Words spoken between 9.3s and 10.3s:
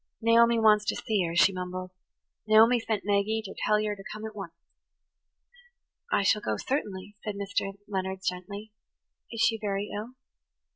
"Is she very ill?"